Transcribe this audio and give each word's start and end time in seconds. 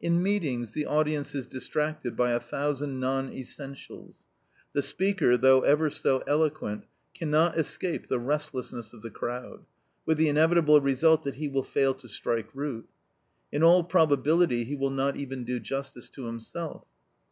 In 0.00 0.22
meetings 0.22 0.70
the 0.70 0.86
audience 0.86 1.34
is 1.34 1.48
distracted 1.48 2.14
by 2.16 2.30
a 2.30 2.38
thousand 2.38 3.00
non 3.00 3.32
essentials. 3.32 4.24
The 4.74 4.80
speaker, 4.80 5.36
though 5.36 5.62
ever 5.62 5.90
so 5.90 6.22
eloquent, 6.24 6.84
cannot 7.16 7.58
escape 7.58 8.06
the 8.06 8.20
restlessness 8.20 8.92
of 8.92 9.02
the 9.02 9.10
crowd, 9.10 9.64
with 10.04 10.18
the 10.18 10.28
inevitable 10.28 10.80
result 10.80 11.24
that 11.24 11.34
he 11.34 11.48
will 11.48 11.64
fail 11.64 11.94
to 11.94 12.06
strike 12.08 12.54
root. 12.54 12.88
In 13.50 13.64
all 13.64 13.82
probability 13.82 14.62
he 14.62 14.76
will 14.76 14.88
not 14.90 15.16
even 15.16 15.42
do 15.42 15.58
justice 15.58 16.08
to 16.10 16.26
himself. 16.26 16.86